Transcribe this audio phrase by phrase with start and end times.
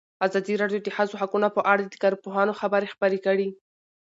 [0.25, 3.47] ازادي راډیو د د ښځو حقونه په اړه د کارپوهانو خبرې خپرې کړي.